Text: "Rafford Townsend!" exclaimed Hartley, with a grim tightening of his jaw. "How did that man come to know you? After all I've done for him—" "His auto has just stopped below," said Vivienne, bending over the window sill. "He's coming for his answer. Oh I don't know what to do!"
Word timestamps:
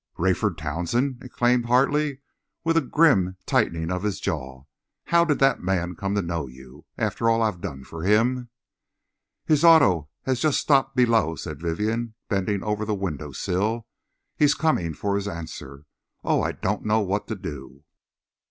"Rafford 0.17 0.57
Townsend!" 0.57 1.21
exclaimed 1.23 1.67
Hartley, 1.67 2.21
with 2.63 2.75
a 2.75 2.81
grim 2.81 3.37
tightening 3.45 3.91
of 3.91 4.01
his 4.01 4.19
jaw. 4.19 4.63
"How 5.05 5.23
did 5.25 5.37
that 5.37 5.61
man 5.61 5.93
come 5.93 6.15
to 6.15 6.23
know 6.23 6.47
you? 6.47 6.85
After 6.97 7.29
all 7.29 7.43
I've 7.43 7.61
done 7.61 7.83
for 7.83 8.01
him—" 8.01 8.49
"His 9.45 9.63
auto 9.63 10.09
has 10.23 10.39
just 10.39 10.59
stopped 10.59 10.95
below," 10.95 11.35
said 11.35 11.61
Vivienne, 11.61 12.15
bending 12.29 12.63
over 12.63 12.83
the 12.83 12.95
window 12.95 13.31
sill. 13.31 13.85
"He's 14.35 14.55
coming 14.55 14.95
for 14.95 15.15
his 15.15 15.27
answer. 15.27 15.85
Oh 16.23 16.41
I 16.41 16.53
don't 16.53 16.83
know 16.83 17.01
what 17.01 17.27
to 17.27 17.35
do!" 17.35 17.83